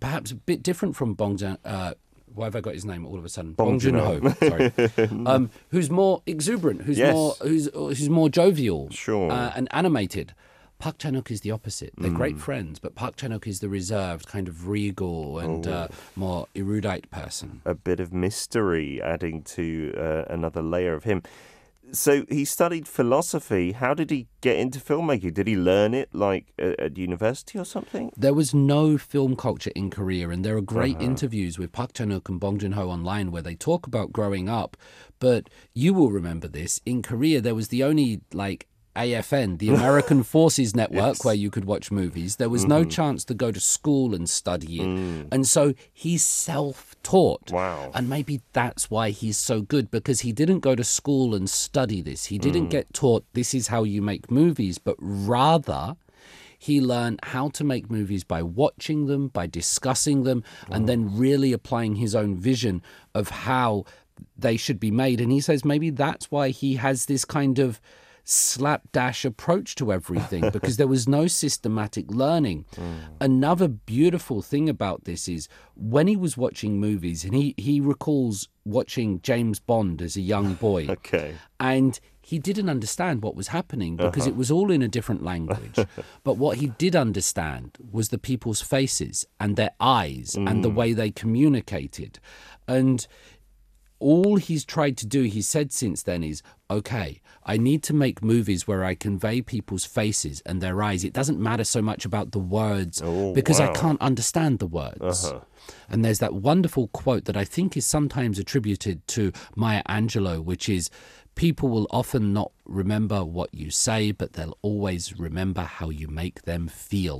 [0.00, 1.58] perhaps a bit different from Bong Joon.
[1.64, 1.94] Uh,
[2.34, 3.52] why have I got his name all of a sudden?
[3.52, 4.28] Bong Joon-ho.
[4.40, 4.72] Sorry,
[5.26, 7.14] um, who's more exuberant, who's Yes.
[7.14, 9.30] more who's who's more jovial, Sure.
[9.30, 10.34] uh, and animated.
[10.78, 11.92] Park Chan Wook is the opposite.
[11.98, 15.72] They're great friends, but Park Chan Wook is the reserved, kind of regal and Oh.
[15.72, 17.62] uh, more erudite person.
[17.64, 21.24] a bit of mystery adding to uh, another layer of him.
[21.92, 23.72] So he studied philosophy.
[23.72, 25.34] How did he get into filmmaking?
[25.34, 28.12] Did he learn it like at, at university or something?
[28.16, 31.04] There was no film culture in Korea, and there are great Uh-huh.
[31.06, 34.48] interviews with Park Chan Wook and Bong Joon Ho online where they talk about growing
[34.48, 34.76] up.
[35.18, 40.22] But you will remember this in Korea, there was the only like AFN, the American
[40.34, 41.24] Forces Network, Yes.
[41.24, 42.36] where you could watch movies.
[42.36, 42.90] There was no mm-hmm.
[42.90, 45.28] chance to go to school and study it, mm.
[45.30, 47.52] and so he's self-taught.
[47.52, 47.90] Wow.
[47.94, 52.02] And maybe that's why he's so good because he didn't go to school and study
[52.02, 52.26] this.
[52.26, 52.70] He didn't mm.
[52.70, 55.96] get taught this is how you make movies, but rather
[56.58, 61.52] he learned how to make movies by watching them, by discussing them, and then really
[61.52, 62.82] applying his own vision
[63.14, 63.84] of how
[64.36, 65.20] they should be made.
[65.20, 67.80] And he says maybe that's why he has this kind of
[68.28, 72.66] slapdash approach to everything because there was no systematic learning.
[72.76, 72.98] Mm.
[73.20, 78.48] Another beautiful thing about this is when he was watching movies, and he, he recalls
[78.64, 81.36] watching James Bond as a young boy Okay.
[81.58, 84.32] and he didn't understand what was happening because uh-huh.
[84.32, 85.78] it was all in a different language.
[86.24, 90.74] but what he did understand was the people's faces and their eyes and the mm.
[90.74, 92.18] way they communicated.
[92.66, 93.06] And
[94.00, 98.22] all he's tried to do, he said since then, is okay, I need to make
[98.22, 101.02] movies where I convey people's faces and their eyes.
[101.02, 105.24] It doesn't matter so much about the words Oh, because I can't understand the words.
[105.24, 105.40] Uh-huh.
[105.88, 110.68] And there's that wonderful quote that I think is sometimes attributed to Maya Angelou, which
[110.68, 110.90] is
[111.46, 116.42] people will often not remember what you say, but they'll always remember how you make
[116.42, 117.18] them feel.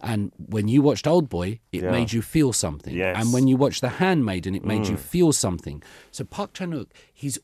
[0.00, 1.84] And when you watched Old Boy, it Hmm.
[1.86, 1.90] Yeah.
[1.90, 2.94] made you feel something.
[2.94, 3.16] Yes.
[3.18, 5.82] And when you watched The Handmaiden, it made you feel something.
[6.12, 7.36] So Park Chan Wook, he's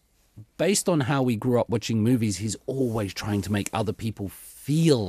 [0.57, 4.29] based on how we grew up watching movies, he's always trying to make other people
[4.29, 4.54] feel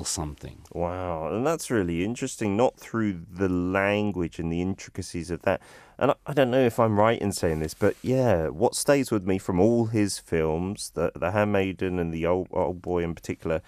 [0.04, 0.64] something.
[0.74, 5.62] Wow, and that's really interesting, not through the language and the intricacies of that.
[5.98, 9.12] And I, I don't know if I'm right in saying this, but yeah, what stays
[9.12, 13.16] with me from all his films, the, the Handmaiden and the Old, old Boy in
[13.16, 13.62] particular,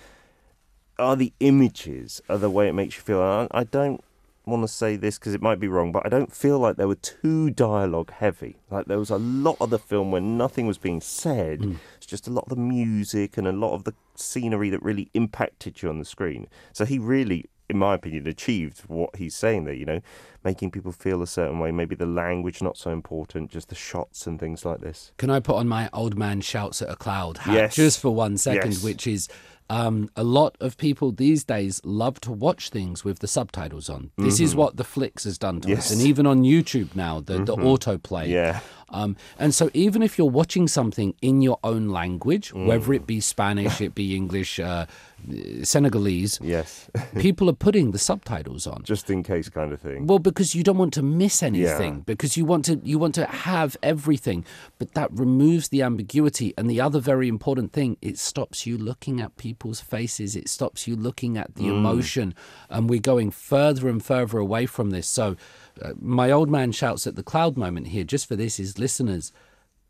[0.99, 3.21] are the images, are the way it makes you feel.
[3.21, 4.03] And I, I don't
[4.45, 6.85] want to say this because it might be wrong, but I don't feel like they
[6.85, 8.57] were too dialogue heavy.
[8.71, 11.59] Like there was a lot of the film where nothing was being said.
[11.96, 15.09] It's just a lot of the music and a lot of the scenery that really
[15.13, 16.47] impacted you on the screen.
[16.73, 19.73] So he really, in my opinion, achieved what he's saying there.
[19.73, 19.99] You know,
[20.43, 21.71] making people feel a certain way.
[21.71, 25.11] Maybe the language not so important, just the shots and things like this.
[25.17, 27.75] Can I put on my old man shouts at a cloud hat Yes.
[27.75, 28.83] just for one second, Yes.
[28.83, 29.27] which is
[29.69, 34.11] um, a lot of people these days love to watch things with the subtitles on.
[34.17, 35.69] This is what the Flicks has done to us.
[35.69, 35.75] Mm-hmm.
[35.77, 35.91] Yes.
[35.91, 35.99] Mm-hmm.
[35.99, 38.27] And even on YouTube now, the, the autoplay.
[38.29, 38.61] Yeah.
[38.89, 42.67] Um, and so even if you're watching something in your own language, Mm.
[42.67, 44.85] whether it be Spanish, it be English, uh,
[45.63, 48.83] Senegalese, Yes, people are putting the subtitles on.
[48.83, 50.07] just in case kind of thing.
[50.07, 52.01] Well, because you don't want to miss anything, Yeah.
[52.05, 54.45] because you want to you want to have everything,
[54.79, 56.53] but that removes the ambiguity.
[56.57, 60.35] And the other very important thing, it stops you looking at people's faces.
[60.35, 61.77] It stops you looking at the Mm.
[61.77, 62.33] emotion,
[62.69, 65.07] and we're going further and further away from this.
[65.07, 65.35] So,
[65.81, 68.03] uh, my old man shouts at the cloud moment here.
[68.03, 69.31] Just for this, is listeners.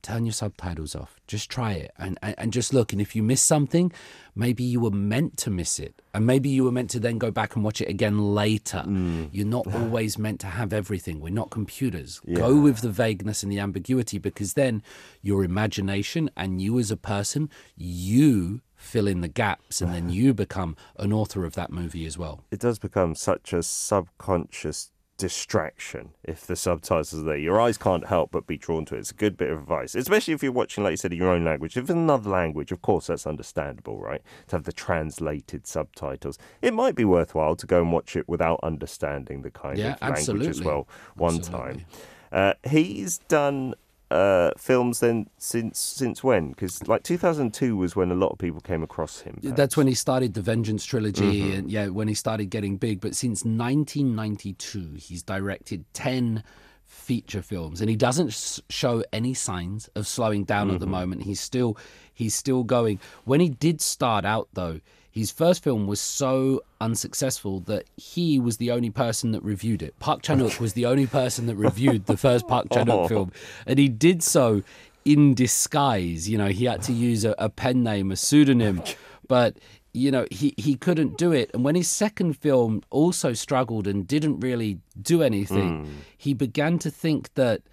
[0.08, 1.20] Turn your subtitles off.
[1.28, 2.94] Just try it and, and, and just look.
[2.94, 3.92] And if you miss something,
[4.36, 6.02] maybe you were meant to miss it.
[6.14, 8.86] And maybe you were meant to then go back and watch it again later.
[8.88, 9.28] Mm.
[9.34, 11.20] You're not always meant to have everything.
[11.20, 12.22] We're not computers.
[12.34, 14.82] Go with the vagueness and the ambiguity because then
[15.22, 20.34] your imagination and you as a person, you fill in the gaps and then you
[20.34, 22.46] become an author of that movie as well.
[22.50, 27.38] it does become such a subconscious distraction if the subtitles are there.
[27.38, 29.00] Your eyes can't help but be drawn to it.
[29.00, 31.32] It's a good bit of advice, especially if you're watching, like you said, in your
[31.32, 31.76] own language.
[31.76, 34.22] If it's another language, of course, that's understandable, right?
[34.48, 36.38] To have the translated subtitles.
[36.62, 40.16] It might be worthwhile to go and watch it without understanding the kind Yeah, of
[40.16, 41.74] language as well one Absolutely.
[41.74, 41.86] time.
[42.32, 43.74] Uh, he's done
[44.10, 46.50] uh, films then since since when?
[46.50, 49.40] Because like 2002 was when a lot of people came across him.
[49.44, 51.58] That's when he started the Vengeance trilogy, Mm-hmm.
[51.60, 53.02] and yeah, when he started getting big.
[53.02, 56.44] But since 1992, he's directed 10
[56.86, 61.24] feature films, and he doesn't show any signs of slowing down at the moment.
[61.24, 61.78] He's still
[62.14, 63.00] he's still going.
[63.26, 64.80] When he did start out, though,
[65.18, 69.98] his first film was so unsuccessful that he was the only person that reviewed it.
[70.00, 73.08] Park Chan-wook was the only person that reviewed the first Park Chan Wook oh.
[73.08, 73.32] film,
[73.66, 74.62] and he did so
[75.06, 76.30] in disguise.
[76.30, 78.84] You know, he had to use a, a pen name, a pseudonym,
[79.28, 79.58] but
[79.92, 81.50] you know he he couldn't do it.
[81.54, 85.92] And when his second film also struggled and didn't really do anything, hmm.
[86.16, 87.64] he began to think that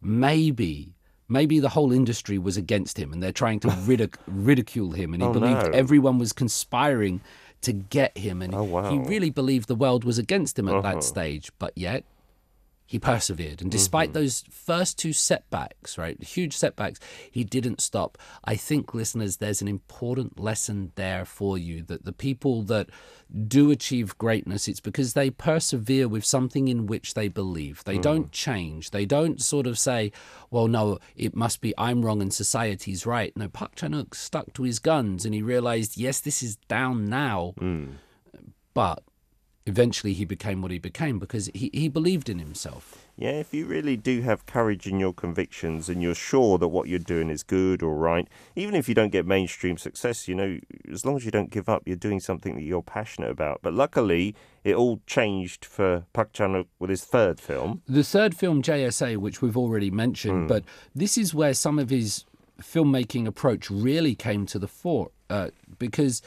[0.00, 0.94] maybe.
[1.30, 5.14] Maybe the whole industry was against him and they're trying to ridic- ridicule him.
[5.14, 5.70] And he Oh, believed no.
[5.72, 7.20] everyone was conspiring
[7.62, 8.42] to get him.
[8.42, 8.90] And Oh, wow.
[8.90, 10.92] he really believed the world was against him at Uh-huh.
[10.94, 11.52] that stage.
[11.58, 12.04] But yet,
[12.90, 13.62] he persevered.
[13.62, 14.14] And despite Mm-hmm.
[14.18, 16.98] those first two setbacks, right, huge setbacks,
[17.30, 18.18] he didn't stop.
[18.44, 22.88] I think, listeners, there's an important lesson there for you that the people that
[23.46, 27.84] do achieve greatness, it's because they persevere with something in which they believe.
[27.84, 28.02] They Mm.
[28.02, 28.90] don't change.
[28.90, 30.10] They don't sort of say,
[30.50, 33.32] well, no, it must be I'm wrong and society's right.
[33.36, 37.54] No, Park Chan-wook stuck to his guns and he realized, yes, this is down now,
[37.60, 37.92] Mm.
[38.74, 39.04] but
[39.70, 43.06] eventually he became what he became because he, he believed in himself.
[43.16, 46.88] Yeah, if you really do have courage in your convictions and you're sure that what
[46.88, 50.58] you're doing is good or right, even if you don't get mainstream success, you know,
[50.90, 53.60] as long as you don't give up, you're doing something that you're passionate about.
[53.62, 57.82] But luckily, it all changed for Park Chan-wook with his third film.
[57.86, 62.24] The third film, JSA, which we've already mentioned, but this is where some of his
[62.60, 66.22] filmmaking approach really came to the fore uh, because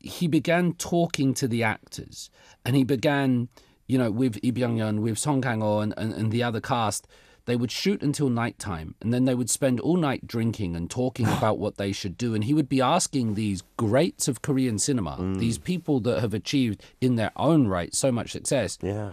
[0.00, 2.30] he began talking to the actors
[2.64, 3.48] and he began,
[3.86, 7.06] you know, with Lee Byung-hun, with Song Kang-ho and, and, and the other cast.
[7.46, 11.26] They would shoot until nighttime and then they would spend all night drinking and talking
[11.38, 12.34] about what they should do.
[12.34, 15.38] And he would be asking these greats of Korean cinema, mm.
[15.38, 19.10] these people that have achieved in their own right so much success, Yeah.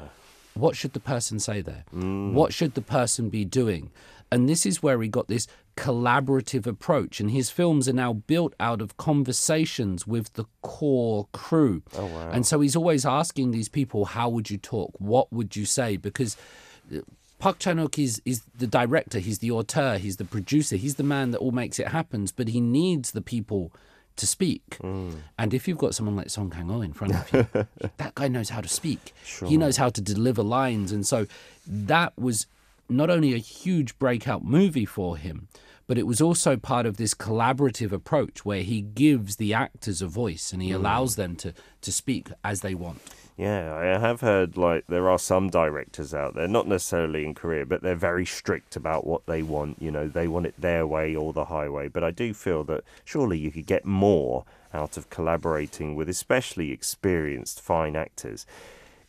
[0.53, 1.86] what should the person say there?
[1.95, 2.34] Mm.
[2.34, 3.89] What should the person be doing?
[4.32, 5.47] And this is where he got this
[5.78, 7.21] collaborative approach.
[7.21, 11.84] And his films are now built out of conversations with the core crew.
[11.95, 12.32] Oh, wow.
[12.32, 14.91] And so he's always asking these people, how would you talk?
[14.97, 15.95] What would you say?
[15.95, 16.36] Because
[16.93, 16.99] uh,
[17.39, 21.32] Park Chan-wook is, is the director, he's the auteur, he's the producer, he's the man
[21.32, 23.71] that all makes it happen, but he needs the people
[24.15, 24.78] to speak.
[25.38, 27.67] And if you've got someone like Song Kang-ho in front of you,
[27.97, 29.13] that guy knows how to speak.
[29.23, 29.47] Sure.
[29.47, 30.91] He knows how to deliver lines.
[30.91, 31.28] And so
[31.67, 32.47] that was
[32.89, 35.47] not only a huge breakout movie for him,
[35.88, 40.07] but it was also part of this collaborative approach where he gives the actors a
[40.07, 40.75] voice and he hmm.
[40.75, 43.01] allows them to, to speak as they want.
[43.38, 47.67] Yeah, I have heard like there are some directors out there, not necessarily in Korea,
[47.67, 49.79] but they're very strict about what they want.
[49.79, 51.88] You know, they want it their way or the highway.
[51.88, 56.71] But I do feel that surely you could get more out of collaborating with especially
[56.71, 58.47] experienced fine actors.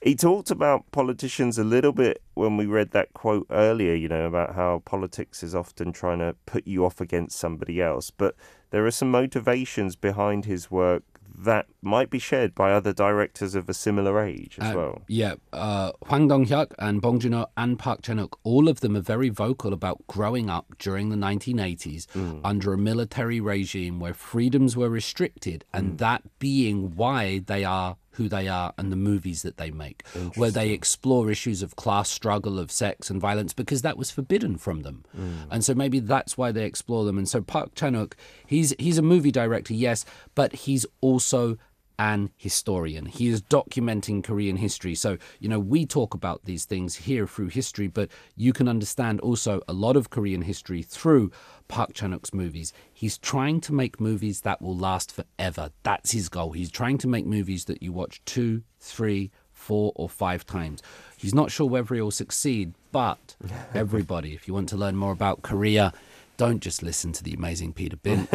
[0.00, 4.26] He talked about politicians a little bit when we read that quote earlier, you know,
[4.26, 8.10] about how politics is often trying to put you off against somebody else.
[8.12, 8.36] But
[8.70, 11.02] there are some motivations behind his work
[11.40, 15.02] that might be shared by other directors of a similar age as Uh, well.
[15.08, 19.28] Yeah, uh, Hwang Dong-hyuk and Bong Joon-ho and Park Chan-wook, all of them are very
[19.28, 22.06] vocal about growing up during the 1980s
[22.44, 28.28] under a military regime where freedoms were restricted, and that being why they are who
[28.28, 32.58] they are and the movies that they make, where they explore issues of class struggle,
[32.58, 35.46] of sex and violence, because that was forbidden from them, mm.
[35.50, 37.16] and so maybe that's why they explore them.
[37.16, 38.12] And so Park Chan-wook,
[38.46, 40.04] he's he's a movie director, yes,
[40.34, 41.56] but he's also
[41.98, 43.06] an historian.
[43.06, 44.94] He is documenting Korean history.
[44.94, 49.20] So, you know, we talk about these things here through history, but you can understand
[49.20, 51.32] also a lot of Korean history through
[51.66, 52.72] Park Chan-wook's movies.
[52.92, 55.70] He's trying to make movies that will last forever.
[55.82, 56.52] That's his goal.
[56.52, 60.82] He's trying to make movies that you watch two, three, four, or five times.
[61.16, 63.36] He's not sure whether he'll succeed, but
[63.74, 65.92] everybody, if you want to learn more about Korea,
[66.38, 68.30] don't just listen to the amazing Peter Bint.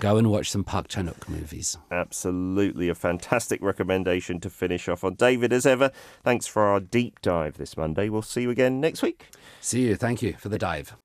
[0.00, 1.78] Go and watch some Park Chan-wook movies.
[1.90, 5.14] Absolutely a fantastic recommendation to finish off on.
[5.14, 5.90] David, as ever,
[6.22, 8.10] thanks for our deep dive this Monday.
[8.10, 9.28] We'll see you again next week.
[9.60, 9.96] See you.
[9.96, 10.96] Thank you for the dive.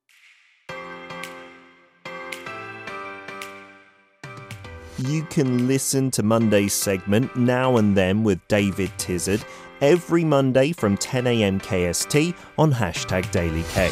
[4.98, 9.44] You can listen to Monday's segment Now and Then with David Tizard
[9.80, 13.90] every Monday from 10am KST on hashtag Daily K.